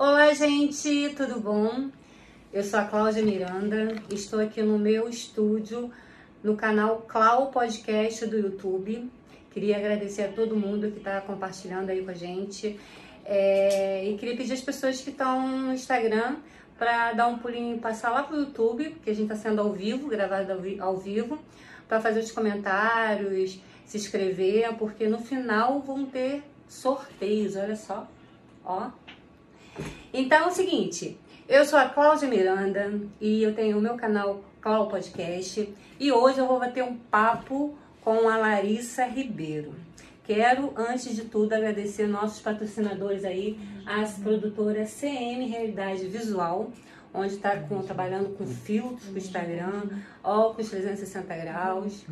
[0.00, 1.90] Olá, gente, tudo bom?
[2.52, 5.90] Eu sou a Cláudia Miranda, estou aqui no meu estúdio,
[6.40, 9.10] no canal Clau Podcast do YouTube.
[9.50, 12.78] Queria agradecer a todo mundo que está compartilhando aí com a gente.
[13.24, 16.36] É, e queria pedir às pessoas que estão no Instagram
[16.78, 19.72] para dar um pulinho e passar lá pro YouTube, porque a gente está sendo ao
[19.72, 21.40] vivo, gravado ao vivo,
[21.88, 28.06] para fazer os comentários, se inscrever, porque no final vão ter sorteios, olha só,
[28.64, 28.92] ó.
[30.12, 31.18] Então é o seguinte,
[31.48, 36.38] eu sou a Cláudia Miranda e eu tenho o meu canal Clau Podcast e hoje
[36.38, 39.74] eu vou bater um papo com a Larissa Ribeiro.
[40.24, 46.70] Quero, antes de tudo, agradecer nossos patrocinadores aí, as produtoras CM Realidade Visual,
[47.14, 47.56] onde está
[47.86, 49.82] trabalhando com filtros para Instagram,
[50.22, 52.04] óculos 360 graus.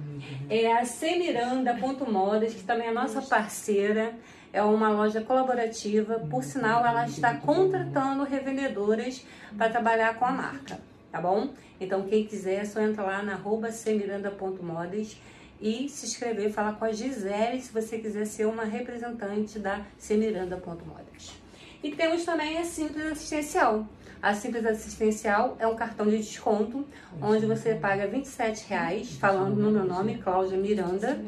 [0.49, 4.15] É a Semiranda.modas, que também é nossa parceira,
[4.57, 9.23] é uma loja colaborativa, por sinal, ela está contratando revendedoras
[9.55, 10.81] para trabalhar com a marca,
[11.13, 11.51] tá bom?
[11.79, 13.39] Então, quem quiser, é só entra lá na
[13.71, 15.21] semiranda.modas
[15.61, 21.35] e se inscrever, falar com a Gisele se você quiser ser uma representante da Semiranda.modas.
[21.83, 23.87] E temos também a Simples Assistencial.
[24.23, 26.87] A Simples Assistencial é um cartão de desconto,
[27.21, 31.21] onde você paga 27 reais, falando no meu nome, Cláudia Miranda,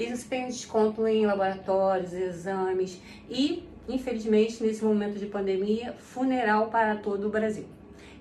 [0.00, 2.98] e você tem desconto em laboratórios, exames
[3.28, 7.66] e, infelizmente, nesse momento de pandemia, funeral para todo o Brasil.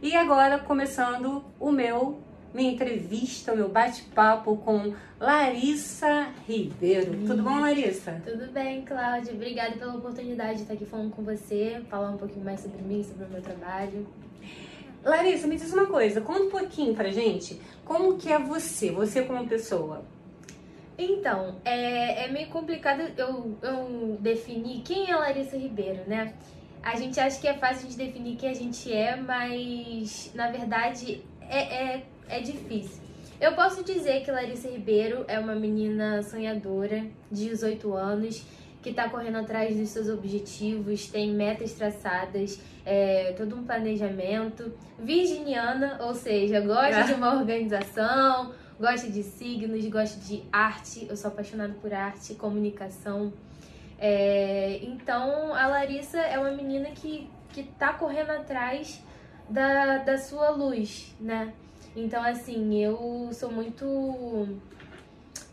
[0.01, 2.19] E agora, começando o meu
[2.53, 7.15] minha entrevista, o meu bate-papo com Larissa Ribeiro.
[7.27, 8.21] Tudo bom, Larissa?
[8.25, 9.33] Tudo bem, Cláudia.
[9.33, 13.03] Obrigada pela oportunidade de estar aqui falando com você, falar um pouquinho mais sobre mim,
[13.03, 14.05] sobre o meu trabalho.
[15.03, 19.21] Larissa, me diz uma coisa, conta um pouquinho pra gente como que é você, você
[19.21, 20.03] como pessoa.
[20.99, 26.33] Então, é, é meio complicado eu, eu definir quem é Larissa Ribeiro, né?
[26.83, 31.21] A gente acha que é fácil de definir quem a gente é, mas na verdade
[31.41, 33.01] é, é é difícil.
[33.41, 38.45] Eu posso dizer que Larissa Ribeiro é uma menina sonhadora de 18 anos
[38.81, 44.71] que está correndo atrás dos seus objetivos, tem metas traçadas, é, todo um planejamento.
[44.97, 51.05] Virginiana, ou seja, gosta de uma organização, gosta de signos, gosta de arte.
[51.09, 53.33] Eu sou apaixonada por arte, comunicação.
[53.99, 59.03] É, então, a Larissa é uma menina que, que tá correndo atrás
[59.49, 61.53] da, da sua luz, né?
[61.95, 64.47] Então, assim, eu sou muito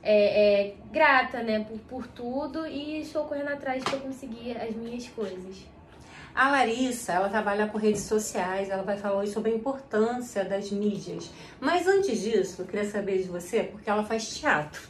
[0.02, 5.08] é, é, grata, né, por, por tudo e estou correndo atrás para conseguir as minhas
[5.08, 5.66] coisas.
[6.36, 10.70] A Larissa, ela trabalha com redes sociais, ela vai falar hoje sobre a importância das
[10.70, 11.30] mídias.
[11.58, 14.82] Mas antes disso, eu queria saber de você, porque ela faz teatro.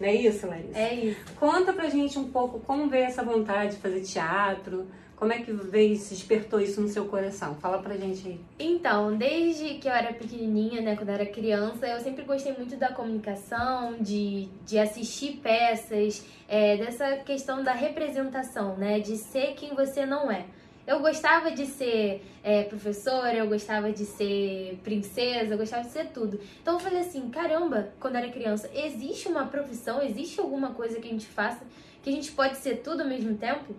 [0.00, 0.76] Não é isso, Larissa?
[0.76, 1.20] É isso.
[1.38, 5.52] Conta pra gente um pouco como veio essa vontade de fazer teatro, como é que
[5.52, 7.54] veio, se despertou isso no seu coração?
[7.54, 8.40] Fala pra gente aí.
[8.58, 12.76] Então, desde que eu era pequenininha, né, quando eu era criança, eu sempre gostei muito
[12.76, 19.76] da comunicação, de, de assistir peças, é, dessa questão da representação, né, de ser quem
[19.76, 20.44] você não é.
[20.88, 26.06] Eu gostava de ser é, professora, eu gostava de ser princesa, eu gostava de ser
[26.06, 26.40] tudo.
[26.62, 31.06] Então eu falei assim, caramba, quando era criança, existe uma profissão, existe alguma coisa que
[31.06, 31.60] a gente faça
[32.02, 33.74] que a gente pode ser tudo ao mesmo tempo?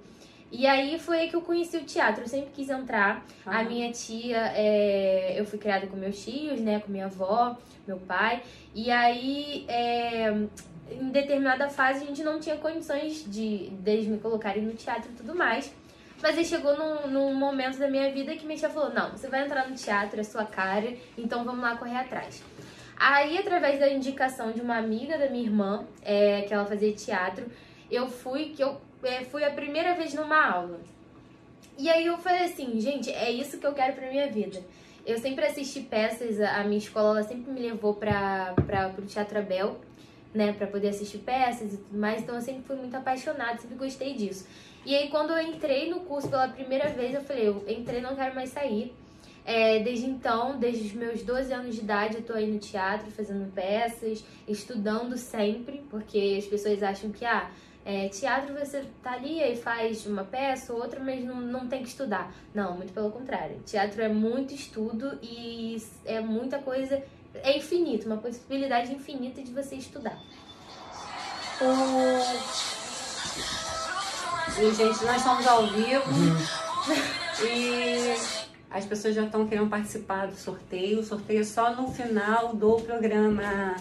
[0.52, 2.24] E aí foi aí que eu conheci o teatro.
[2.24, 3.25] Eu sempre quis entrar.
[3.44, 5.34] A minha tia, é...
[5.36, 6.80] eu fui criada com meus tios, né?
[6.80, 8.44] Com minha avó, meu pai.
[8.75, 10.31] E aí, é...
[10.92, 15.16] em determinada fase, a gente não tinha condições de deles me colocarem no teatro e
[15.16, 15.72] tudo mais.
[16.22, 19.28] Mas aí chegou num, num momento da minha vida que minha tia falou: Não, você
[19.28, 22.44] vai entrar no teatro, é sua cara, então vamos lá correr atrás.
[22.97, 27.46] Aí, através da indicação de uma amiga da minha irmã, é, que ela fazia teatro,
[27.90, 30.81] eu fui, que eu é, fui a primeira vez numa aula.
[31.78, 34.62] E aí eu falei assim, gente, é isso que eu quero pra minha vida.
[35.06, 38.53] Eu sempre assisti peças, a minha escola ela sempre me levou para
[38.97, 39.80] o Teatro Abel,
[40.34, 43.78] né, para poder assistir peças e tudo mais, então eu sempre fui muito apaixonada, sempre
[43.78, 44.46] gostei disso.
[44.86, 48.16] E aí quando eu entrei no curso pela primeira vez, eu falei, eu entrei não
[48.16, 48.94] quero mais sair.
[49.46, 53.10] É, desde então, desde os meus 12 anos de idade, eu tô aí no teatro
[53.10, 57.50] fazendo peças, estudando sempre, porque as pessoas acham que, ah,
[57.84, 61.82] é, teatro você tá ali e faz uma peça ou outra, mas não, não tem
[61.82, 62.32] que estudar.
[62.54, 63.60] Não, muito pelo contrário.
[63.66, 67.02] Teatro é muito estudo e é muita coisa,
[67.34, 70.22] é infinito, uma possibilidade infinita de você estudar.
[74.57, 76.04] E, gente, nós estamos ao vivo
[77.44, 78.16] e
[78.69, 81.00] as pessoas já estão querendo participar do sorteio.
[81.00, 83.75] O sorteio é só no final do programa.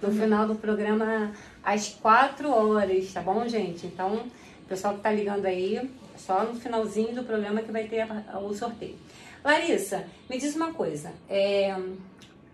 [0.00, 1.32] No final do programa
[1.62, 3.86] às 4 horas, tá bom, gente?
[3.86, 8.06] Então, o pessoal que tá ligando aí, Só no finalzinho do programa que vai ter
[8.40, 8.96] o sorteio.
[9.44, 11.12] Larissa, me diz uma coisa.
[11.28, 11.76] É,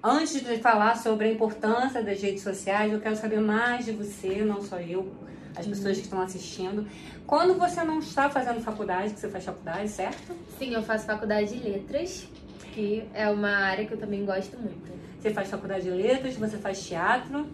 [0.02, 4.42] antes de falar sobre a importância das redes sociais, eu quero saber mais de você,
[4.42, 5.12] não só eu,
[5.58, 6.86] as pessoas que estão assistindo.
[7.26, 10.34] Quando você não está fazendo faculdade, que você faz faculdade, certo?
[10.58, 12.26] Sim, eu faço faculdade de letras,
[12.72, 14.90] que é uma área que eu também gosto muito.
[15.20, 17.46] Você faz faculdade de letras, você faz teatro.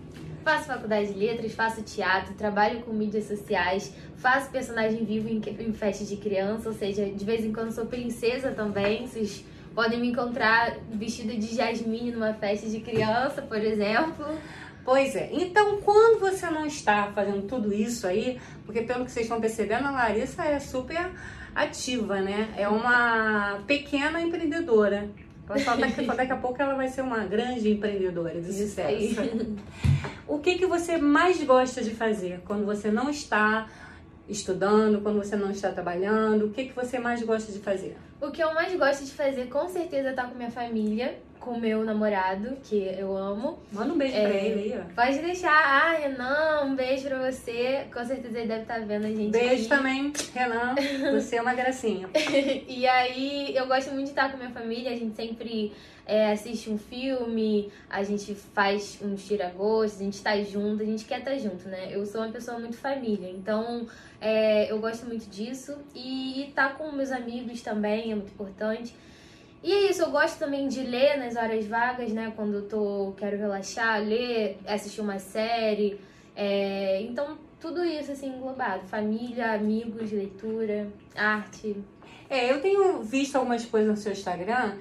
[0.44, 5.72] Faço faculdade de letras, faço teatro, trabalho com mídias sociais, faço personagem vivo em, em
[5.72, 9.06] festas de criança, ou seja, de vez em quando sou princesa também.
[9.06, 9.42] Vocês
[9.74, 14.26] podem me encontrar vestida de jasmine numa festa de criança, por exemplo.
[14.84, 15.31] Pois é.
[15.32, 19.86] Então, quando você não está fazendo tudo isso aí, porque pelo que vocês estão percebendo,
[19.86, 21.10] a Larissa é super
[21.54, 22.52] ativa, né?
[22.56, 25.08] É uma pequena empreendedora.
[25.62, 29.20] Só daqui, daqui a pouco ela vai ser uma grande empreendedora de sucesso.
[30.26, 33.69] O que, que você mais gosta de fazer quando você não está
[34.26, 36.46] estudando, quando você não está trabalhando?
[36.46, 37.96] O que, que você mais gosta de fazer?
[38.20, 41.61] O que eu mais gosto de fazer, com certeza, é estar com minha família com
[41.61, 43.58] meu namorado, que eu amo.
[43.70, 44.94] Manda um beijo é, pra ele aí, ó.
[44.94, 45.52] Pode deixar.
[45.52, 47.87] Ah, Renan, um beijo pra você.
[47.93, 49.31] Com certeza ele deve estar tá vendo a gente.
[49.31, 49.69] Beijo aí.
[49.69, 50.75] também, Renan.
[51.12, 52.08] Você é uma gracinha.
[52.67, 54.91] e aí, eu gosto muito de estar com minha família.
[54.91, 55.73] A gente sempre
[56.06, 61.05] é, assiste um filme, a gente faz uns tira-gostos, a gente tá junto, a gente
[61.05, 61.88] quer estar tá junto, né?
[61.90, 63.87] Eu sou uma pessoa muito família, então
[64.19, 65.76] é, eu gosto muito disso.
[65.94, 68.94] E estar tá com meus amigos também é muito importante.
[69.64, 72.31] E é isso, eu gosto também de ler nas horas vagas, né?
[72.37, 75.99] Quando eu tô, quero relaxar, ler, assistir uma série.
[76.37, 78.87] É, então, tudo isso assim englobado.
[78.87, 81.82] Família, amigos, leitura, arte.
[82.28, 84.75] É, eu tenho visto algumas coisas no seu Instagram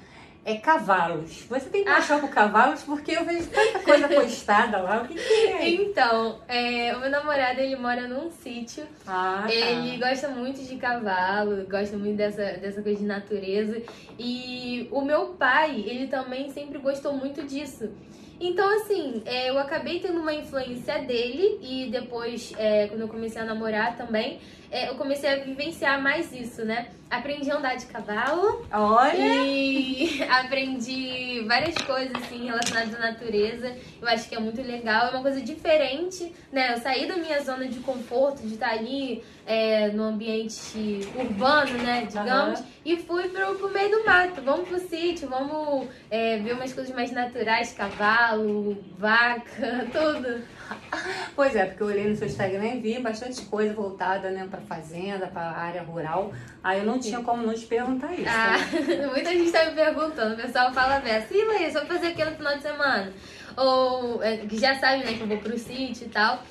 [0.46, 1.46] é cavalos.
[1.50, 5.02] Você tem paixão por cavalos porque eu vejo tanta coisa postada lá.
[5.02, 5.70] O que, que é?
[5.70, 8.86] Então, é, o meu namorado ele mora num sítio.
[9.08, 9.54] Ah, tá.
[9.54, 13.82] Ele gosta muito de cavalo, gosta muito dessa, dessa coisa de natureza.
[14.20, 17.90] E o meu pai, ele também sempre gostou muito disso.
[18.46, 23.42] Então, assim, é, eu acabei tendo uma influência dele e depois, é, quando eu comecei
[23.42, 24.38] a namorar também,
[24.70, 26.90] é, eu comecei a vivenciar mais isso, né?
[27.10, 28.66] Aprendi a andar de cavalo.
[28.70, 29.46] Olha!
[29.46, 33.74] E aprendi várias coisas, assim, relacionadas à natureza.
[34.02, 36.74] Eu acho que é muito legal, é uma coisa diferente, né?
[36.74, 42.06] Eu saí da minha zona de conforto, de estar ali é, no ambiente urbano, né?
[42.08, 42.66] Digamos, uhum.
[42.86, 44.42] E fui pro, pro meio do mato.
[44.42, 50.44] Vamos pro sítio, vamos é, ver umas coisas mais naturais, cavalo, vaca, tudo.
[51.36, 54.60] Pois é, porque eu olhei no seu Instagram e vi bastante coisa voltada, né, pra
[54.62, 56.34] fazenda, pra área rural.
[56.64, 58.28] Aí eu não tinha como não te perguntar isso.
[58.28, 59.08] Ah, né?
[59.12, 60.34] muita gente tá me perguntando.
[60.34, 61.34] O pessoal fala dessa.
[61.34, 63.14] E Laís, vou fazer aqui no final de semana?
[63.56, 66.44] Ou, é, que já sabe, né, que eu vou pro sítio e tal.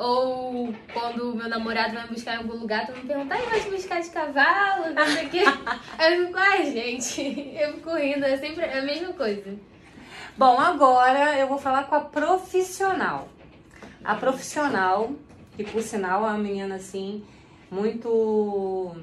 [0.00, 3.60] Ou quando meu namorado vai me buscar em algum lugar, tu me pergunta, ai, vai
[3.60, 5.42] te buscar de cavalo, não sei o quê.
[5.98, 9.54] Aí eu fico, ai, gente, eu fico rindo, é sempre a mesma coisa.
[10.38, 13.28] Bom, agora eu vou falar com a profissional.
[14.02, 15.12] A profissional,
[15.54, 17.22] que por sinal é uma menina assim,
[17.70, 18.96] muito.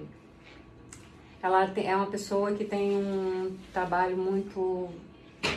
[1.44, 4.90] Ela é uma pessoa que tem um trabalho muito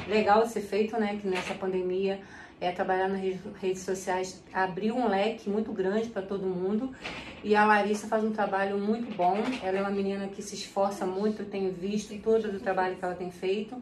[0.07, 1.19] legal a ser feito, né?
[1.19, 2.21] Que nessa pandemia
[2.61, 3.21] é trabalhar nas
[3.61, 6.95] redes sociais abriu um leque muito grande para todo mundo
[7.43, 9.39] e a Larissa faz um trabalho muito bom.
[9.63, 13.05] Ela é uma menina que se esforça muito, eu tenho visto todo o trabalho que
[13.05, 13.77] ela tem feito.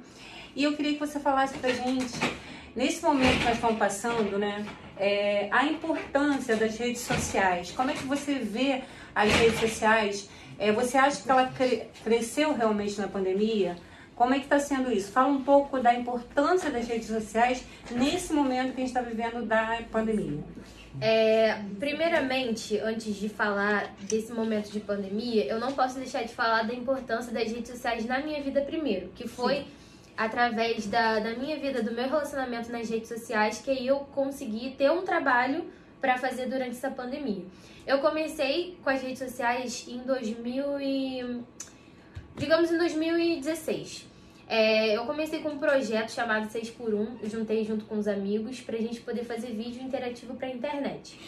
[0.54, 2.18] E eu queria que você falasse pra gente,
[2.74, 4.64] nesse momento que nós estamos passando, né?
[4.98, 7.70] é, a importância das redes sociais.
[7.70, 8.82] Como é que você vê
[9.14, 10.28] as redes sociais?
[10.58, 13.76] É, você acha que ela cre cresceu realmente na pandemia?
[14.18, 15.12] Como é que está sendo isso?
[15.12, 19.46] Fala um pouco da importância das redes sociais nesse momento que a gente está vivendo
[19.46, 20.42] da pandemia.
[21.00, 26.64] É, primeiramente, antes de falar desse momento de pandemia, eu não posso deixar de falar
[26.64, 29.78] da importância das redes sociais na minha vida primeiro, que foi Sim
[30.18, 34.74] através da, da minha vida, do meu relacionamento nas redes sociais, que aí eu consegui
[34.76, 35.64] ter um trabalho
[36.00, 37.44] para fazer durante essa pandemia.
[37.86, 41.40] Eu comecei com as redes sociais em 2000 e...
[42.36, 44.07] digamos em 2016.
[44.48, 48.60] É, eu comecei com um projeto chamado 6 por 1 juntei junto com os amigos
[48.60, 51.18] pra gente poder fazer vídeo interativo pra internet.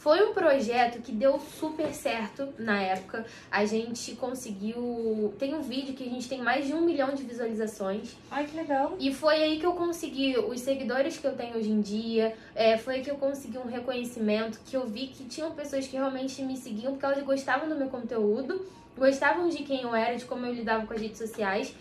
[0.00, 3.26] Foi um projeto que deu super certo na época.
[3.50, 5.34] A gente conseguiu.
[5.38, 8.16] Tem um vídeo que a gente tem mais de um milhão de visualizações.
[8.30, 8.96] Ai, que legal.
[8.98, 12.34] E foi aí que eu consegui os seguidores que eu tenho hoje em dia.
[12.54, 14.58] É, foi aí que eu consegui um reconhecimento.
[14.64, 17.88] Que eu vi que tinham pessoas que realmente me seguiam porque elas gostavam do meu
[17.88, 21.74] conteúdo, gostavam de quem eu era, de como eu lidava com as redes sociais.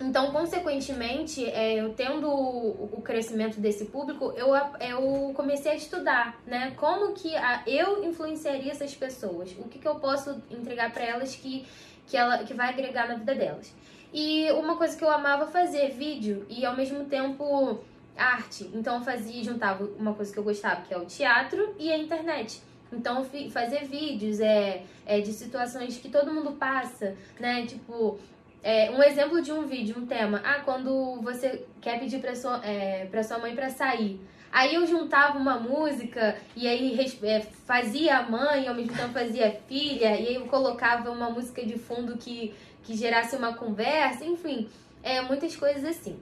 [0.00, 6.40] Então, consequentemente, é, eu tendo o, o, crescimento desse público, eu, eu comecei a estudar,
[6.46, 6.72] né?
[6.76, 9.50] Como que a, eu influenciaria essas pessoas?
[9.58, 11.66] O que, que eu posso entregar para elas que,
[12.06, 13.74] que, ela, que vai agregar na vida delas?
[14.12, 17.80] E uma coisa que eu amava fazer, vídeo, e ao mesmo tempo
[18.16, 18.70] arte.
[18.72, 21.98] Então, eu fazia, juntava uma coisa que eu gostava, que é o teatro e a
[21.98, 22.62] internet.
[22.92, 27.66] Então, fazer vídeos é, é de situações que todo mundo passa, né?
[27.66, 28.18] Tipo,
[28.62, 30.40] é, um exemplo de um vídeo, um tema.
[30.44, 34.20] Ah, quando você quer pedir pra sua, é, pra sua mãe pra sair.
[34.50, 39.48] Aí eu juntava uma música e aí é, fazia a mãe, ao mesmo tempo fazia
[39.48, 44.24] a filha, e aí eu colocava uma música de fundo que, que gerasse uma conversa,
[44.24, 44.68] enfim,
[45.02, 46.18] é, muitas coisas assim.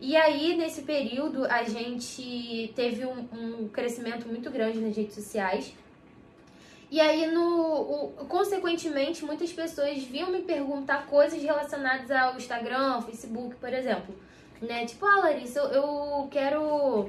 [0.00, 5.74] E aí, nesse período, a gente teve um, um crescimento muito grande nas redes sociais.
[6.90, 13.54] E aí, no, o, consequentemente, muitas pessoas vinham me perguntar coisas relacionadas ao Instagram, Facebook,
[13.56, 14.14] por exemplo.
[14.60, 14.84] Né?
[14.86, 17.08] Tipo, ah, Larissa, eu, eu quero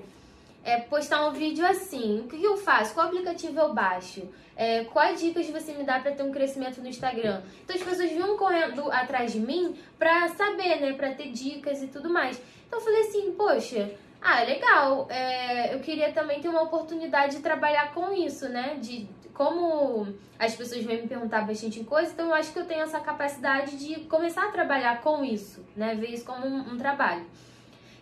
[0.63, 2.19] é, postar um vídeo assim.
[2.19, 2.93] O que, eu faço?
[2.93, 4.29] Qual aplicativo eu baixo?
[4.55, 7.41] É, quais dicas você me dá para ter um crescimento no Instagram?
[7.63, 10.93] Então as pessoas vinham correndo atrás de mim pra saber, né?
[10.93, 12.39] Pra ter dicas e tudo mais.
[12.67, 15.07] Então eu falei assim, poxa, ah, legal.
[15.09, 18.77] É, eu queria também ter uma oportunidade de trabalhar com isso, né?
[18.79, 19.09] De
[19.41, 20.07] como
[20.37, 23.75] as pessoas vêm me perguntar bastante coisa, então eu acho que eu tenho essa capacidade
[23.75, 25.95] de começar a trabalhar com isso, né?
[25.95, 27.25] Ver isso como um, um trabalho.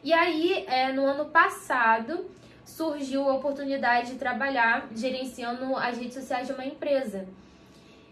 [0.04, 2.30] E aí, é, no ano passado,
[2.66, 7.26] surgiu a oportunidade de trabalhar gerenciando as redes sociais de uma empresa.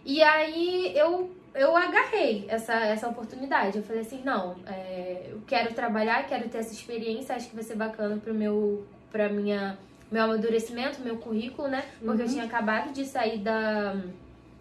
[0.05, 3.77] E aí eu, eu agarrei essa, essa oportunidade.
[3.77, 7.63] Eu falei assim, não, é, eu quero trabalhar, quero ter essa experiência, acho que vai
[7.65, 9.77] ser bacana pro meu, pra minha
[10.11, 11.83] meu amadurecimento, meu currículo, né?
[11.99, 12.27] Porque uhum.
[12.27, 13.95] eu tinha acabado de sair da,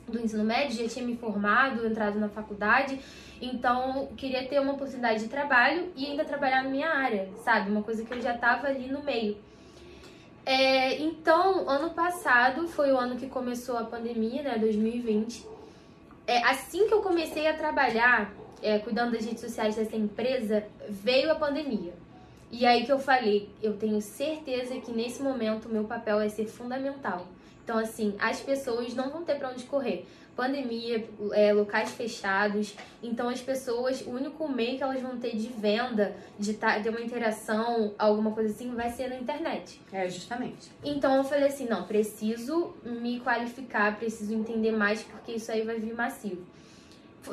[0.09, 3.01] do ensino médio, já tinha me formado, entrado na faculdade.
[3.41, 7.71] Então, queria ter uma oportunidade de trabalho e ainda trabalhar na minha área, sabe?
[7.71, 9.37] Uma coisa que eu já estava ali no meio.
[10.45, 14.59] É, então, ano passado foi o ano que começou a pandemia, né?
[14.59, 15.45] 2020.
[16.27, 21.31] É, assim que eu comecei a trabalhar, é, cuidando das redes sociais dessa empresa, veio
[21.31, 21.93] a pandemia.
[22.51, 26.31] E aí que eu falei, eu tenho certeza que nesse momento o meu papel vai
[26.31, 27.27] ser fundamental.
[27.67, 30.07] Então, assim, as pessoas não vão ter para onde correr.
[30.37, 32.77] Pandemia, é, locais fechados.
[33.03, 36.91] Então, as pessoas, o único meio que elas vão ter de venda, de tá, ter
[36.91, 39.81] uma interação, alguma coisa assim, vai ser na internet.
[39.93, 40.71] É, justamente.
[40.85, 45.81] Então, eu falei assim: não, preciso me qualificar, preciso entender mais, porque isso aí vai
[45.81, 46.47] vir massivo.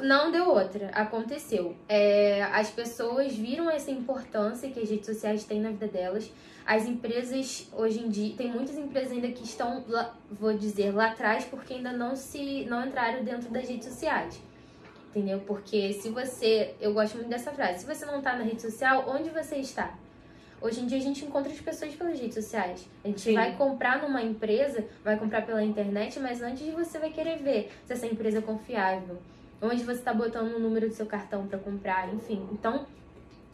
[0.02, 1.76] Não deu outra, aconteceu.
[1.88, 6.32] É, as pessoas viram essa importância que as redes sociais têm na vida delas.
[6.66, 11.08] As empresas, hoje em dia, tem muitas empresas ainda que estão, lá, vou dizer, lá
[11.08, 14.40] atrás, porque ainda não se não entraram dentro das redes sociais.
[15.10, 15.42] Entendeu?
[15.42, 19.06] Porque se você, eu gosto muito dessa frase, se você não está na rede social,
[19.08, 19.94] onde você está?
[20.62, 22.88] Hoje em dia a gente encontra as pessoas pelas redes sociais.
[23.04, 23.34] A gente Sim.
[23.34, 27.92] vai comprar numa empresa, vai comprar pela internet, mas antes você vai querer ver se
[27.92, 29.20] essa empresa é confiável
[29.64, 32.48] onde você está botando o número do seu cartão para comprar, enfim.
[32.52, 32.86] Então,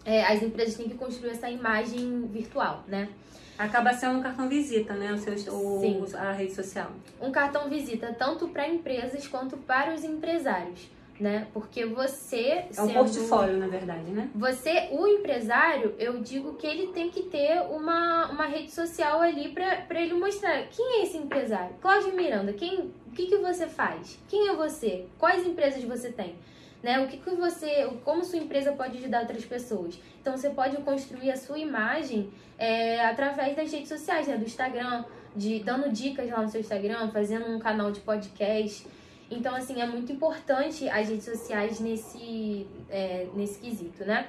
[0.04, 3.10] é, as empresas têm que construir essa imagem virtual, né?
[3.58, 5.14] Acaba sendo um cartão visita, né?
[5.14, 6.92] O seu, o, a rede social.
[7.22, 10.90] Um cartão visita tanto para empresas quanto para os empresários
[11.20, 11.48] né?
[11.54, 12.66] Porque você.
[12.76, 14.30] É um portfólio, na verdade, né?
[14.34, 19.50] Você, o empresário, eu digo que ele tem que ter uma, uma rede social ali
[19.50, 21.76] para ele mostrar quem é esse empresário.
[21.82, 24.20] Cláudio Miranda, quem, o que, que você faz?
[24.28, 25.06] Quem é você?
[25.18, 26.36] Quais empresas você tem?
[26.82, 27.00] Né?
[27.00, 27.90] O que, que você.
[28.06, 30.00] Como sua empresa pode ajudar outras pessoas?
[30.22, 34.38] Então você pode construir a sua imagem é, através das redes sociais, né?
[34.38, 35.04] Do Instagram,
[35.36, 38.86] de dando dicas lá no seu Instagram, fazendo um canal de podcast.
[39.32, 44.28] Então, assim, é muito importante as redes sociais nesse, é, nesse quesito, né?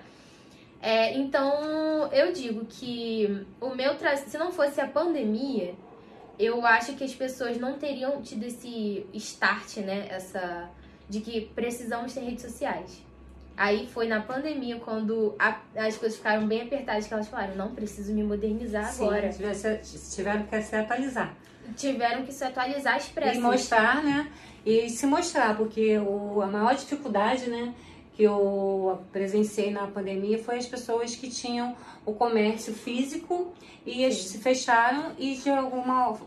[0.83, 4.17] É, então, eu digo que o meu tra...
[4.17, 5.75] se não fosse a pandemia,
[6.41, 10.07] eu acho que as pessoas não teriam tido esse start, né?
[10.11, 10.69] Essa
[11.09, 13.03] de que precisamos ter redes sociais.
[13.57, 17.75] Aí foi na pandemia quando a, as coisas ficaram bem apertadas que elas falaram, não
[17.75, 19.29] preciso me modernizar Sim, agora.
[19.31, 21.35] Tiveram que se atualizar.
[21.77, 23.37] Tiveram que se atualizar as pressas.
[23.37, 24.31] E mostrar, né?
[24.65, 27.75] e se mostrar, porque o, a maior dificuldade, né,
[28.21, 31.75] que eu presenciei na pandemia foi as pessoas que tinham
[32.05, 33.51] o comércio físico
[33.87, 36.19] e se fecharam e de alguma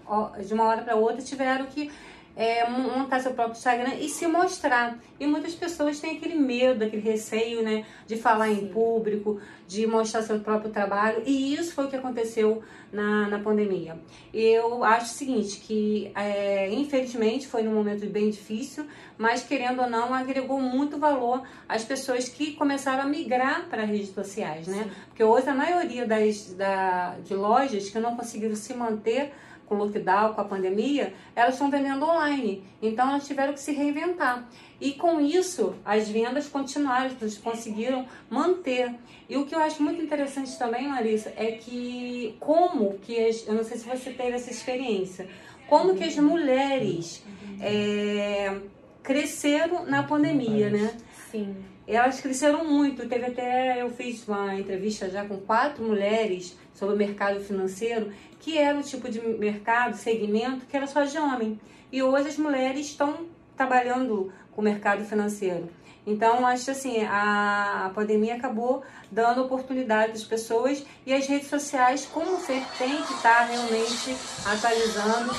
[0.44, 1.92] de uma hora para outra tiveram que
[2.36, 4.98] é, montar seu próprio Instagram e se mostrar.
[5.20, 8.54] E muitas pessoas têm aquele medo, aquele receio, né, de falar Sim.
[8.54, 11.24] em público, de mostrar seu próprio trabalho.
[11.26, 14.00] E isso foi o que aconteceu na, na pandemia.
[14.34, 18.86] Eu acho o seguinte, que é, infelizmente foi num momento bem difícil,
[19.18, 23.90] mas querendo ou não, agregou muito valor às pessoas que começaram a migrar para as
[23.90, 24.84] redes sociais, né?
[24.84, 24.92] Sim.
[25.08, 29.32] Porque hoje a maioria das, da, de lojas que não conseguiram se manter
[29.74, 32.64] com o lockdown, com a pandemia, elas estão vendendo online.
[32.82, 34.48] Então elas tiveram que se reinventar.
[34.80, 38.94] E com isso, as vendas continuaram, eles conseguiram manter.
[39.28, 43.56] E o que eu acho muito interessante também, Larissa, é que como que as, eu
[43.56, 45.28] não sei se você teve essa experiência,
[45.68, 47.24] como que as mulheres
[47.60, 48.56] é,
[49.02, 50.96] cresceram na pandemia, né?
[51.32, 51.56] Sim.
[51.88, 53.08] Elas cresceram muito.
[53.10, 58.12] Teve até, eu fiz uma entrevista já com quatro mulheres sobre o mercado financeiro
[58.44, 61.58] que era o tipo de mercado, segmento, que era só de homem.
[61.90, 63.26] E hoje as mulheres estão
[63.56, 65.70] trabalhando com o mercado financeiro.
[66.06, 72.38] Então, acho assim, a, pandemia acabou dando oportunidade às pessoas e as redes sociais, como
[72.42, 74.14] sempre, tem que estar realmente
[74.46, 75.34] atualizando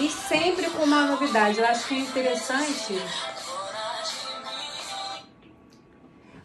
[0.00, 1.60] e sempre com uma novidade.
[1.60, 3.00] Eu acho que é interessante.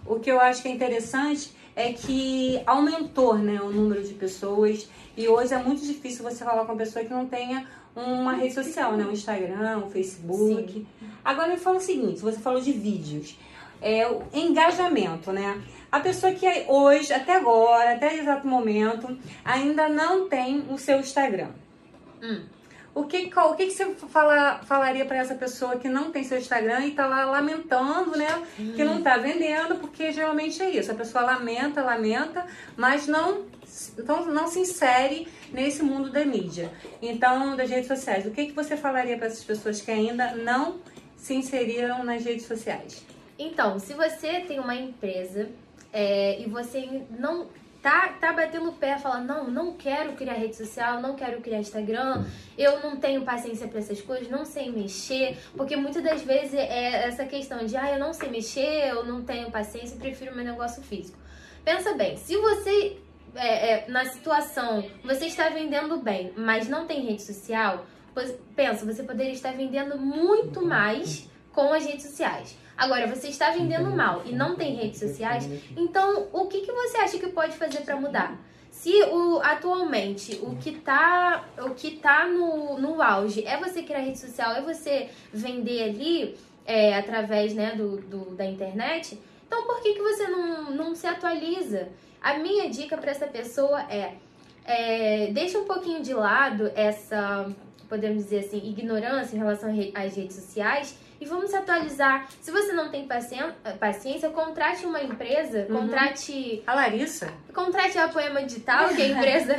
[0.05, 4.87] O que eu acho que é interessante é que aumentou né, o número de pessoas
[5.15, 8.53] e hoje é muito difícil você falar com uma pessoa que não tenha uma rede
[8.53, 9.05] social, né?
[9.05, 10.71] Um Instagram, um Facebook.
[10.73, 10.87] Sim.
[11.23, 13.37] Agora me fala o seguinte, você falou de vídeos.
[13.81, 15.61] É o engajamento, né?
[15.91, 21.49] A pessoa que hoje, até agora, até exato momento, ainda não tem o seu Instagram.
[22.21, 22.43] Hum.
[22.99, 26.37] O que, o que, que você fala, falaria para essa pessoa que não tem seu
[26.37, 28.43] Instagram e está lá lamentando, né?
[28.75, 30.91] Que não está vendendo, porque geralmente é isso.
[30.91, 33.45] A pessoa lamenta, lamenta, mas não
[33.97, 36.69] então não se insere nesse mundo da mídia.
[37.01, 40.79] Então, das redes sociais, o que, que você falaria para essas pessoas que ainda não
[41.15, 43.05] se inseriram nas redes sociais?
[43.37, 45.47] Então, se você tem uma empresa
[45.93, 47.47] é, e você não
[47.81, 51.59] tá, tá batendo o pé, falando, não, não quero criar rede social, não quero criar
[51.59, 52.25] Instagram,
[52.57, 57.07] eu não tenho paciência para essas coisas, não sei mexer, porque muitas das vezes é
[57.07, 60.81] essa questão de, ah, eu não sei mexer, eu não tenho paciência, prefiro meu negócio
[60.83, 61.17] físico.
[61.63, 62.97] Pensa bem, se você
[63.35, 67.85] é, é, na situação, você está vendendo bem, mas não tem rede social,
[68.55, 72.57] pensa, você poderia estar vendendo muito mais com as redes sociais.
[72.79, 76.97] Agora, você está vendendo mal e não tem redes sociais, então o que, que você
[76.97, 78.39] acha que pode fazer para mudar?
[78.71, 83.99] Se o, atualmente o que está o que tá no, no auge é você criar
[83.99, 89.81] rede social, é você vender ali é, através né, do, do, da internet, então por
[89.81, 91.89] que, que você não, não se atualiza?
[92.21, 94.13] A minha dica para essa pessoa é,
[94.63, 97.53] é deixa um pouquinho de lado essa,
[97.89, 102.29] podemos dizer assim, ignorância em relação às redes sociais e vamos se atualizar.
[102.39, 105.81] Se você não tem paciência, contrate uma empresa, uhum.
[105.81, 106.63] contrate.
[106.65, 107.33] A Larissa?
[107.53, 109.55] Contrate a Poema Digital, que é a empresa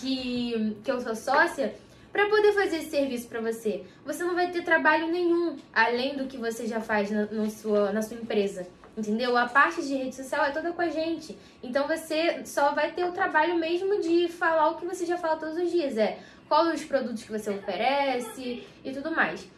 [0.00, 1.74] que, que eu sou sócia,
[2.10, 3.84] para poder fazer esse serviço para você.
[4.06, 7.92] Você não vai ter trabalho nenhum além do que você já faz na, no sua,
[7.92, 8.66] na sua empresa.
[8.96, 9.36] Entendeu?
[9.36, 11.36] A parte de rede social é toda com a gente.
[11.60, 15.36] Então você só vai ter o trabalho mesmo de falar o que você já fala
[15.36, 15.98] todos os dias.
[15.98, 19.48] É qual os produtos que você oferece e tudo mais.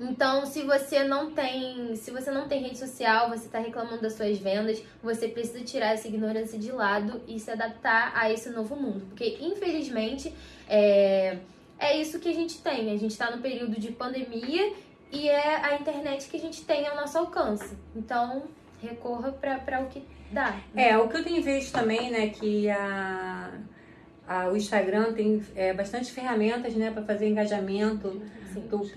[0.00, 4.12] Então, se você não tem, se você não tem rede social, você está reclamando das
[4.12, 8.76] suas vendas, você precisa tirar essa ignorância de lado e se adaptar a esse novo
[8.76, 10.32] mundo, porque infelizmente
[10.68, 11.38] é,
[11.78, 12.92] é isso que a gente tem.
[12.92, 14.72] A gente está no período de pandemia
[15.10, 17.76] e é a internet que a gente tem ao nosso alcance.
[17.96, 18.44] Então,
[18.80, 20.60] recorra para o que dá.
[20.72, 20.90] Né?
[20.90, 23.50] É, o que eu tenho visto também, né, que a,
[24.50, 28.22] o Instagram tem é, bastante ferramentas, né, para fazer engajamento,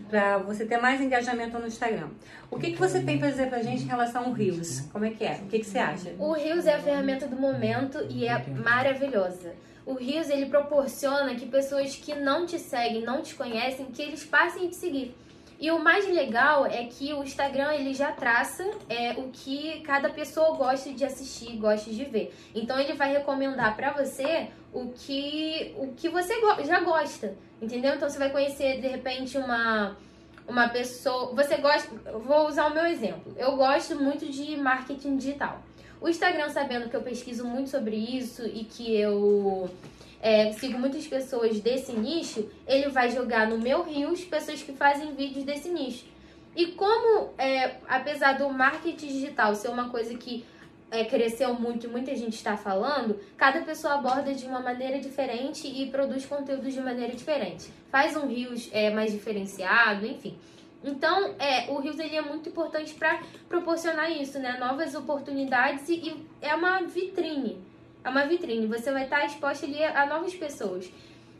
[0.09, 2.09] para você ter mais engajamento no Instagram.
[2.49, 4.81] O que, que você tem para dizer para a gente em relação ao Reels?
[4.91, 5.39] Como é que é?
[5.43, 6.13] O que, que você acha?
[6.19, 9.53] O Reels é a ferramenta do momento e é maravilhosa.
[9.85, 14.23] O Reels, ele proporciona que pessoas que não te seguem, não te conhecem, que eles
[14.23, 15.15] passem a te seguir.
[15.59, 20.09] E o mais legal é que o Instagram ele já traça é, o que cada
[20.09, 22.33] pessoa gosta de assistir, gosta de ver.
[22.55, 27.95] Então ele vai recomendar para você o que o que você já gosta, entendeu?
[27.95, 29.95] Então você vai conhecer de repente uma
[30.47, 33.33] uma pessoa, você gosta, vou usar o meu exemplo.
[33.37, 35.61] Eu gosto muito de marketing digital.
[35.99, 39.69] O Instagram, sabendo que eu pesquiso muito sobre isso e que eu
[40.21, 45.13] é, sigo muitas pessoas desse nicho, ele vai jogar no meu Rios pessoas que fazem
[45.13, 46.05] vídeos desse nicho.
[46.55, 50.43] E como, é, apesar do marketing digital ser uma coisa que
[50.91, 55.65] é, cresceu muito e muita gente está falando, cada pessoa aborda de uma maneira diferente
[55.65, 57.71] e produz conteúdos de maneira diferente.
[57.89, 60.37] Faz um Rios é, mais diferenciado, enfim.
[60.83, 64.57] Então, é, o Rios ele é muito importante para proporcionar isso, né?
[64.59, 67.63] Novas oportunidades e, e, é uma vitrine.
[68.03, 68.67] É uma vitrine.
[68.67, 70.91] Você vai estar exposto ali a, a novas pessoas.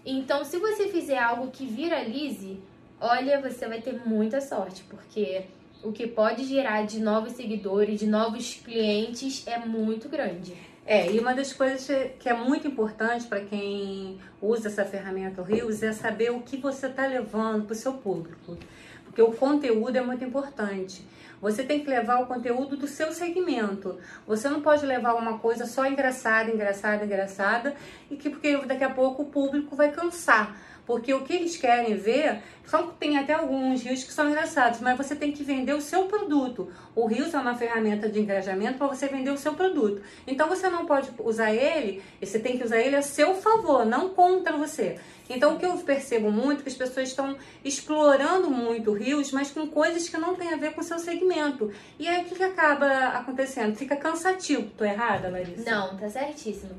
[0.05, 2.59] Então, se você fizer algo que viralize,
[2.99, 5.43] olha, você vai ter muita sorte, porque
[5.83, 10.55] o que pode gerar de novos seguidores, de novos clientes é muito grande.
[10.85, 11.87] É, e uma das coisas
[12.19, 16.87] que é muito importante para quem usa essa ferramenta Rios é saber o que você
[16.87, 18.57] está levando para o seu público.
[19.05, 21.05] Porque o conteúdo é muito importante.
[21.41, 23.97] Você tem que levar o conteúdo do seu segmento.
[24.27, 27.75] Você não pode levar uma coisa só engraçada, engraçada, engraçada,
[28.09, 31.95] e que porque daqui a pouco o público vai cansar porque o que eles querem
[31.95, 35.81] ver, só tem até alguns rios que são engraçados, mas você tem que vender o
[35.81, 36.71] seu produto.
[36.95, 40.01] O Rios é uma ferramenta de engajamento para você vender o seu produto.
[40.25, 44.09] Então você não pode usar ele, você tem que usar ele a seu favor, não
[44.09, 44.99] contra você.
[45.29, 49.51] Então o que eu percebo muito é que as pessoas estão explorando muito Rios, mas
[49.51, 51.71] com coisas que não têm a ver com o seu segmento.
[51.97, 53.75] E aí o que, que acaba acontecendo?
[53.75, 54.69] Fica cansativo.
[54.77, 55.69] Tô errada, Larissa?
[55.69, 56.71] Não, tá certíssimo.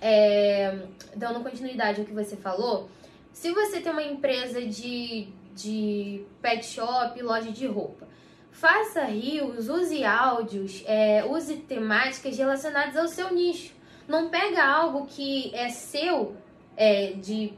[0.00, 0.76] É,
[1.14, 2.88] dando continuidade ao que você falou,
[3.32, 8.08] se você tem uma empresa de, de pet shop, loja de roupa,
[8.50, 13.74] faça rios, use áudios, é, use temáticas relacionadas ao seu nicho.
[14.06, 16.34] Não pega algo que é seu,
[16.76, 17.52] é, de,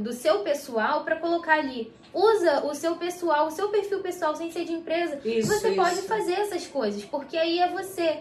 [0.00, 1.92] do seu pessoal, para colocar ali.
[2.12, 5.20] Usa o seu pessoal, o seu perfil pessoal, sem ser de empresa.
[5.24, 5.76] Isso, você isso.
[5.76, 8.20] pode fazer essas coisas, porque aí é você.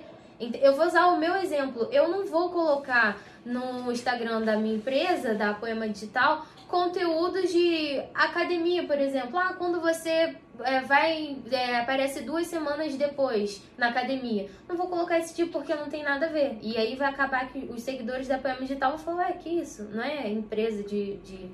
[0.62, 1.88] Eu vou usar o meu exemplo.
[1.91, 8.88] Eu não vou colocar no Instagram da minha empresa, da Poema Digital, conteúdos de academia,
[8.88, 9.38] por exemplo.
[9.38, 14.49] Ah, quando você é, vai, é, aparece duas semanas depois na academia.
[14.69, 16.57] Não vou colocar esse tipo porque não tem nada a ver.
[16.62, 19.84] E aí vai acabar que os seguidores da Poema Digital vão falar, ué, que isso?
[19.91, 21.17] Não é empresa de...
[21.17, 21.49] de...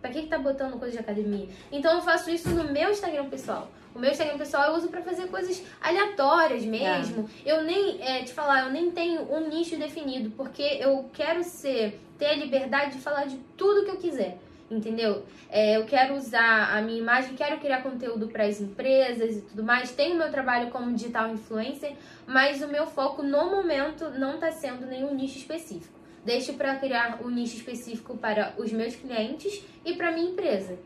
[0.00, 1.48] Pra que, que tá botando coisa de academia?
[1.70, 3.70] Então eu faço isso no meu Instagram pessoal.
[3.94, 7.28] O meu Instagram pessoal eu uso para fazer coisas aleatórias mesmo.
[7.44, 7.52] É.
[7.52, 12.00] Eu nem, é, te falar, eu nem tenho um nicho definido, porque eu quero ser,
[12.18, 14.38] ter a liberdade de falar de tudo que eu quiser
[14.70, 15.24] entendeu?
[15.50, 19.62] É, eu quero usar a minha imagem, quero criar conteúdo para as empresas e tudo
[19.62, 19.92] mais.
[19.92, 21.92] Tenho meu trabalho como digital influencer,
[22.26, 25.94] mas o meu foco no momento não está sendo nenhum nicho específico.
[26.24, 30.78] Deixo para criar um nicho específico para os meus clientes e para minha empresa.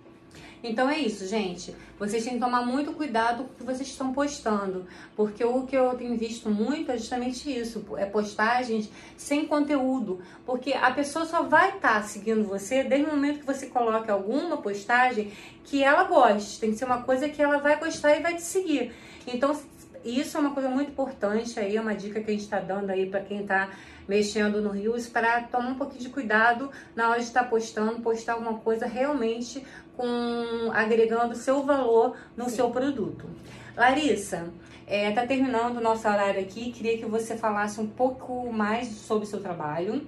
[0.63, 1.75] Então é isso, gente.
[1.99, 5.77] Vocês têm que tomar muito cuidado com o que vocês estão postando, porque o que
[5.77, 11.43] eu tenho visto muito é justamente isso, é postagens sem conteúdo, porque a pessoa só
[11.43, 15.33] vai estar tá seguindo você desde o momento que você coloca alguma postagem
[15.65, 16.61] que ela goste.
[16.61, 18.93] Tem que ser uma coisa que ela vai gostar e vai te seguir.
[19.27, 19.59] Então
[20.05, 22.91] isso é uma coisa muito importante aí, é uma dica que a gente está dando
[22.91, 23.71] aí para quem está
[24.07, 28.01] mexendo no Rios para tomar um pouquinho de cuidado na hora de estar tá postando,
[28.01, 29.65] postar alguma coisa realmente
[29.97, 32.57] com agregando seu valor no Sim.
[32.57, 33.29] seu produto.
[33.77, 34.49] Larissa,
[34.87, 36.73] é, tá terminando o nosso horário aqui.
[36.73, 40.07] Queria que você falasse um pouco mais sobre o seu trabalho.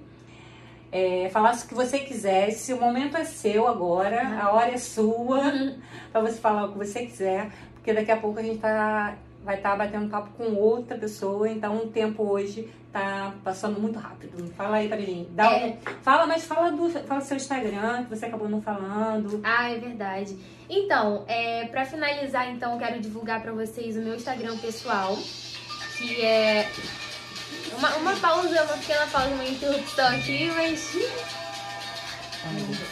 [0.91, 2.73] É, falasse o que você quisesse.
[2.73, 5.79] O momento é seu agora, a hora é sua uhum.
[6.11, 9.55] para você falar o que você quiser, porque daqui a pouco a gente tá vai
[9.55, 14.51] estar tá batendo papo com outra pessoa, então o tempo hoje tá passando muito rápido.
[14.53, 15.27] Fala aí pra mim.
[15.31, 15.65] Dá é.
[15.65, 19.39] um, fala, mas fala do fala seu Instagram, que você acabou não falando.
[19.43, 20.37] Ah, é verdade.
[20.69, 25.17] Então, é, para finalizar, então, quero divulgar para vocês o meu Instagram pessoal,
[25.97, 26.69] que é
[27.77, 30.95] uma, uma pausa, uma pequena pausa, uma interrupção aqui, mas.
[32.45, 32.90] Ai,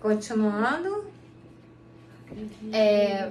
[0.00, 1.10] Continuando.
[2.72, 3.28] É,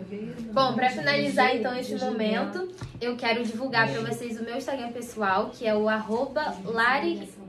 [0.51, 2.67] bom, para finalizar então esse momento,
[2.99, 6.53] eu quero divulgar para vocês o meu Instagram pessoal, que é o arroba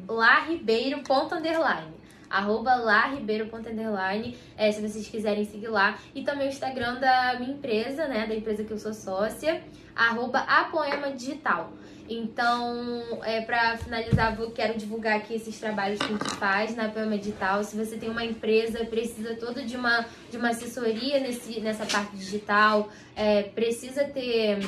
[0.08, 2.80] larribeiro.underline arroba
[4.56, 5.98] é, se vocês quiserem seguir lá.
[6.14, 9.60] E também o Instagram da minha empresa, né, da empresa que eu sou sócia,
[9.96, 11.72] arroba apoema digital.
[12.12, 16.88] Então, é, para finalizar, eu quero divulgar aqui esses trabalhos que a gente faz na
[16.88, 17.62] Pema Digital.
[17.62, 22.16] Se você tem uma empresa, precisa toda de uma, de uma assessoria nesse, nessa parte
[22.16, 24.58] digital, é, precisa ter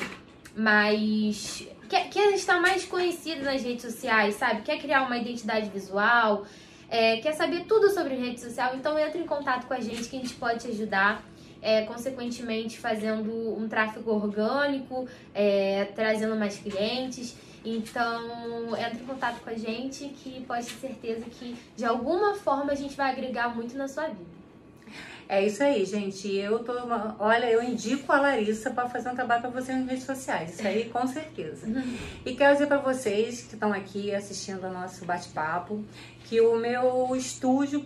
[0.57, 1.67] mais.
[1.89, 4.63] Quer, quer estar mais conhecido nas redes sociais, sabe?
[4.63, 6.47] Quer criar uma identidade visual,
[6.89, 10.17] é, quer saber tudo sobre rede social, então entre em contato com a gente que
[10.17, 11.25] a gente pode te ajudar
[11.63, 17.37] é, consequentemente fazendo um tráfego orgânico, é, trazendo mais clientes.
[17.65, 22.73] Então, entre em contato com a gente que pode ter certeza que de alguma forma
[22.73, 24.43] a gente vai agregar muito na sua vida.
[25.29, 26.29] É isso aí, gente.
[26.29, 26.73] Eu tô.
[27.19, 30.55] Olha, eu indico a Larissa para fazer um trabalho para vocês nas redes sociais.
[30.55, 31.67] Isso aí, com certeza.
[32.27, 35.83] E quero dizer para vocês que estão aqui assistindo ao nosso bate-papo
[36.25, 37.85] que o meu estúdio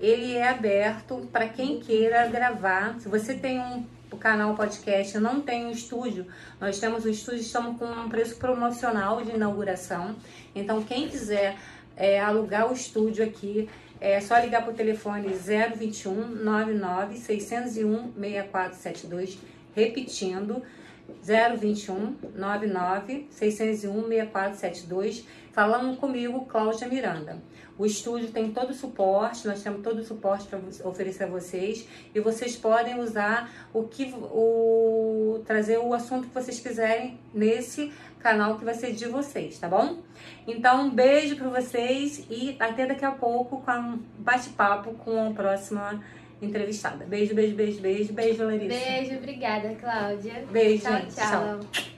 [0.00, 2.98] ele é aberto para quem queira gravar.
[3.00, 3.84] Se você tem um
[4.18, 6.26] canal podcast não tem um estúdio,
[6.60, 10.16] nós temos o estúdio, estamos com um preço promocional de inauguração.
[10.54, 11.56] Então, quem quiser
[11.96, 13.68] é, alugar o estúdio aqui,
[14.00, 19.38] é só ligar para o telefone 021 99 601 6472,
[19.74, 20.62] repetindo
[21.24, 25.26] 021 99 601 6472,
[25.58, 27.42] falando comigo, Cláudia Miranda.
[27.76, 31.84] O estúdio tem todo o suporte, nós temos todo o suporte para oferecer a vocês
[32.14, 38.56] e vocês podem usar o que o trazer o assunto que vocês quiserem nesse canal
[38.56, 39.98] que vai ser de vocês, tá bom?
[40.46, 45.32] Então, um beijo para vocês e até daqui a pouco com um bate-papo com a
[45.32, 46.00] próxima
[46.40, 47.04] entrevistada.
[47.04, 48.68] Beijo, beijo, beijo, beijo, beijo, Larissa.
[48.68, 50.44] Beijo, obrigada, Cláudia.
[50.52, 51.14] Beijo, tchau, gente.
[51.16, 51.58] tchau.
[51.58, 51.97] tchau.